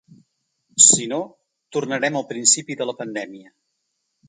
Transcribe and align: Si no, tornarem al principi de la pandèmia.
Si 0.85 1.05
no, 1.11 1.19
tornarem 1.77 2.19
al 2.23 2.27
principi 2.33 2.79
de 2.83 2.91
la 2.91 2.99
pandèmia. 3.05 3.57